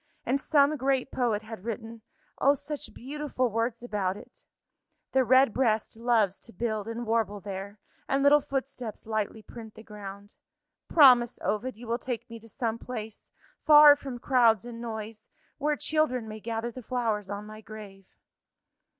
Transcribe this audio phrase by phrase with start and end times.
[0.25, 2.01] And some great poet had written
[2.39, 4.45] oh, such beautiful words about it.
[5.11, 7.77] The red breast loves to build and warble there,
[8.09, 10.33] And little footsteps lightly print the ground.
[10.87, 13.31] Promise, Ovid, you will take me to some place,
[13.63, 15.29] far from crowds and noise
[15.59, 18.07] where children may gather the flowers on my grave."